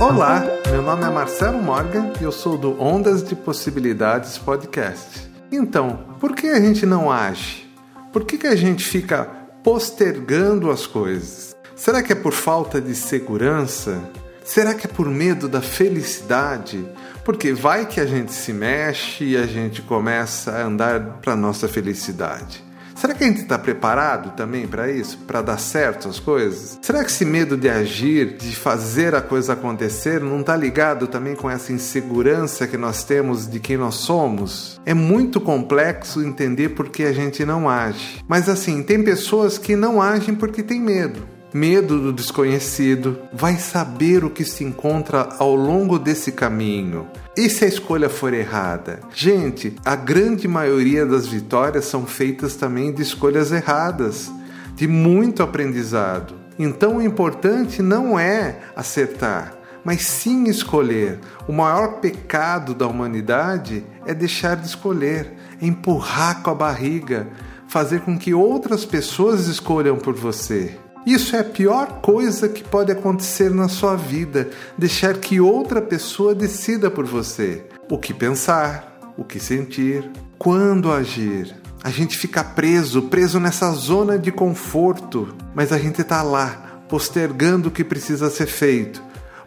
Olá, 0.00 0.44
meu 0.70 0.80
nome 0.80 1.02
é 1.02 1.10
Marcelo 1.10 1.60
Morgan 1.60 2.12
e 2.20 2.22
eu 2.22 2.30
sou 2.30 2.56
do 2.56 2.80
Ondas 2.80 3.20
de 3.20 3.34
Possibilidades 3.34 4.38
Podcast. 4.38 5.28
Então, 5.50 6.16
por 6.20 6.36
que 6.36 6.46
a 6.46 6.60
gente 6.60 6.86
não 6.86 7.10
age? 7.10 7.68
Por 8.12 8.24
que, 8.24 8.38
que 8.38 8.46
a 8.46 8.54
gente 8.54 8.84
fica 8.84 9.24
postergando 9.64 10.70
as 10.70 10.86
coisas? 10.86 11.56
Será 11.74 12.00
que 12.00 12.12
é 12.12 12.16
por 12.16 12.32
falta 12.32 12.80
de 12.80 12.94
segurança? 12.94 14.00
Será 14.44 14.72
que 14.72 14.86
é 14.86 14.88
por 14.88 15.08
medo 15.08 15.48
da 15.48 15.60
felicidade? 15.60 16.88
Porque 17.24 17.52
vai 17.52 17.84
que 17.84 18.00
a 18.00 18.06
gente 18.06 18.32
se 18.32 18.52
mexe 18.52 19.24
e 19.24 19.36
a 19.36 19.46
gente 19.46 19.82
começa 19.82 20.52
a 20.52 20.62
andar 20.62 21.18
para 21.20 21.34
nossa 21.34 21.66
felicidade. 21.66 22.64
Será 22.98 23.14
que 23.14 23.22
a 23.22 23.28
gente 23.28 23.42
está 23.42 23.56
preparado 23.56 24.34
também 24.36 24.66
para 24.66 24.90
isso? 24.90 25.18
Para 25.18 25.40
dar 25.40 25.56
certo 25.56 26.08
as 26.08 26.18
coisas? 26.18 26.80
Será 26.82 27.04
que 27.04 27.12
esse 27.12 27.24
medo 27.24 27.56
de 27.56 27.68
agir, 27.68 28.36
de 28.36 28.56
fazer 28.56 29.14
a 29.14 29.20
coisa 29.20 29.52
acontecer, 29.52 30.20
não 30.20 30.40
está 30.40 30.56
ligado 30.56 31.06
também 31.06 31.36
com 31.36 31.48
essa 31.48 31.72
insegurança 31.72 32.66
que 32.66 32.76
nós 32.76 33.04
temos 33.04 33.48
de 33.48 33.60
quem 33.60 33.76
nós 33.76 33.94
somos? 33.94 34.80
É 34.84 34.94
muito 34.94 35.40
complexo 35.40 36.24
entender 36.24 36.70
por 36.70 36.88
que 36.88 37.04
a 37.04 37.12
gente 37.12 37.44
não 37.44 37.68
age. 37.68 38.24
Mas 38.26 38.48
assim, 38.48 38.82
tem 38.82 39.00
pessoas 39.04 39.58
que 39.58 39.76
não 39.76 40.02
agem 40.02 40.34
porque 40.34 40.60
têm 40.60 40.80
medo 40.80 41.37
medo 41.52 41.98
do 42.00 42.12
desconhecido, 42.12 43.18
vai 43.32 43.56
saber 43.56 44.24
o 44.24 44.30
que 44.30 44.44
se 44.44 44.64
encontra 44.64 45.28
ao 45.38 45.54
longo 45.54 45.98
desse 45.98 46.32
caminho. 46.32 47.06
E 47.36 47.48
se 47.48 47.64
a 47.64 47.68
escolha 47.68 48.08
for 48.08 48.34
errada? 48.34 49.00
Gente, 49.14 49.74
a 49.84 49.96
grande 49.96 50.46
maioria 50.46 51.06
das 51.06 51.26
vitórias 51.26 51.86
são 51.86 52.06
feitas 52.06 52.56
também 52.56 52.92
de 52.92 53.02
escolhas 53.02 53.52
erradas, 53.52 54.30
de 54.74 54.86
muito 54.86 55.42
aprendizado. 55.42 56.34
Então 56.58 56.96
o 56.96 57.02
importante 57.02 57.80
não 57.82 58.18
é 58.18 58.58
acertar, 58.74 59.54
mas 59.84 60.02
sim 60.02 60.44
escolher. 60.44 61.20
O 61.46 61.52
maior 61.52 62.00
pecado 62.00 62.74
da 62.74 62.86
humanidade 62.86 63.84
é 64.04 64.12
deixar 64.12 64.56
de 64.56 64.66
escolher, 64.66 65.32
é 65.62 65.66
empurrar 65.66 66.42
com 66.42 66.50
a 66.50 66.54
barriga, 66.54 67.28
fazer 67.68 68.00
com 68.00 68.18
que 68.18 68.34
outras 68.34 68.84
pessoas 68.84 69.46
escolham 69.46 69.96
por 69.96 70.14
você. 70.14 70.76
Isso 71.06 71.34
é 71.34 71.40
a 71.40 71.44
pior 71.44 72.00
coisa 72.00 72.48
que 72.48 72.62
pode 72.62 72.92
acontecer 72.92 73.50
na 73.50 73.68
sua 73.68 73.96
vida, 73.96 74.50
deixar 74.76 75.14
que 75.14 75.40
outra 75.40 75.80
pessoa 75.80 76.34
decida 76.34 76.90
por 76.90 77.06
você 77.06 77.64
o 77.90 77.98
que 77.98 78.12
pensar, 78.12 79.14
o 79.16 79.24
que 79.24 79.40
sentir, 79.40 80.10
quando 80.38 80.92
agir. 80.92 81.54
A 81.82 81.90
gente 81.90 82.18
fica 82.18 82.44
preso, 82.44 83.02
preso 83.02 83.40
nessa 83.40 83.70
zona 83.72 84.18
de 84.18 84.30
conforto, 84.30 85.34
mas 85.54 85.72
a 85.72 85.78
gente 85.78 86.02
está 86.02 86.22
lá, 86.22 86.82
postergando 86.88 87.68
o 87.68 87.70
que 87.70 87.84
precisa 87.84 88.28
ser 88.28 88.46
feito. 88.46 89.02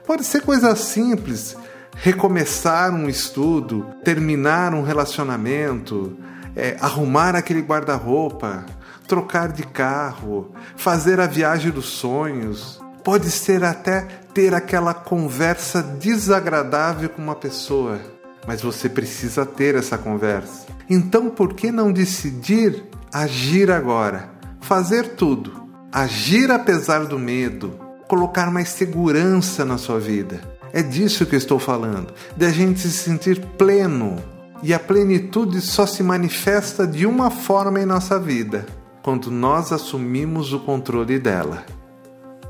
Pode 0.05 0.23
ser 0.23 0.41
coisa 0.41 0.75
simples, 0.75 1.55
recomeçar 1.95 2.93
um 2.93 3.07
estudo, 3.07 3.85
terminar 4.03 4.73
um 4.73 4.81
relacionamento, 4.81 6.17
é, 6.55 6.77
arrumar 6.81 7.35
aquele 7.35 7.61
guarda-roupa, 7.61 8.65
trocar 9.11 9.51
de 9.51 9.63
carro, 9.63 10.53
fazer 10.77 11.19
a 11.19 11.27
viagem 11.27 11.69
dos 11.69 11.87
sonhos. 11.87 12.79
Pode 13.03 13.29
ser 13.29 13.61
até 13.61 14.07
ter 14.33 14.53
aquela 14.55 14.93
conversa 14.93 15.83
desagradável 15.83 17.09
com 17.09 17.21
uma 17.21 17.35
pessoa, 17.35 17.99
mas 18.47 18.61
você 18.61 18.87
precisa 18.87 19.45
ter 19.45 19.75
essa 19.75 19.97
conversa. 19.97 20.65
Então, 20.89 21.29
por 21.29 21.53
que 21.53 21.73
não 21.73 21.91
decidir 21.91 22.85
agir 23.11 23.69
agora? 23.69 24.29
Fazer 24.61 25.09
tudo. 25.15 25.67
Agir 25.91 26.49
apesar 26.49 27.03
do 27.03 27.19
medo, 27.19 27.77
colocar 28.07 28.49
mais 28.49 28.69
segurança 28.69 29.65
na 29.65 29.77
sua 29.77 29.99
vida. 29.99 30.39
É 30.71 30.81
disso 30.81 31.25
que 31.25 31.35
eu 31.35 31.39
estou 31.39 31.59
falando, 31.59 32.13
de 32.37 32.45
a 32.45 32.49
gente 32.49 32.79
se 32.79 32.91
sentir 32.91 33.45
pleno. 33.57 34.23
E 34.63 34.73
a 34.73 34.79
plenitude 34.79 35.59
só 35.59 35.85
se 35.85 36.01
manifesta 36.01 36.87
de 36.87 37.05
uma 37.05 37.29
forma 37.29 37.81
em 37.81 37.85
nossa 37.85 38.17
vida: 38.17 38.65
quando 39.01 39.31
nós 39.31 39.71
assumimos 39.71 40.51
o 40.53 40.59
controle 40.59 41.17
dela. 41.19 41.65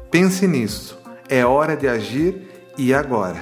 Pense 0.10 0.48
nisso. 0.48 0.98
É 1.30 1.46
hora 1.46 1.78
de 1.78 1.88
agir 1.88 2.50
e 2.78 2.94
agora. 2.94 3.42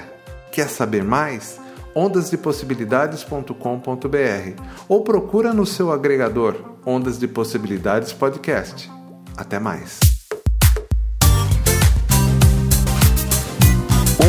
Quer 0.52 0.68
saber 0.68 1.02
mais? 1.02 1.58
ondasdepossibilidades.com.br 1.94 4.62
ou 4.88 5.02
procura 5.02 5.52
no 5.52 5.66
seu 5.66 5.92
agregador 5.92 6.56
Ondas 6.86 7.18
de 7.18 7.28
Possibilidades 7.28 8.12
Podcast. 8.12 8.90
Até 9.36 9.58
mais. 9.58 9.98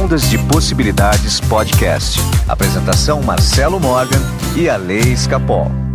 Ondas 0.02 0.30
de 0.30 0.38
Possibilidades 0.48 1.40
Podcast. 1.42 2.20
Apresentação 2.48 3.22
Marcelo 3.22 3.80
Morgan 3.80 4.20
e 4.58 4.68
a 4.68 4.76
Lei 4.76 5.14
Escapol. 5.14 5.91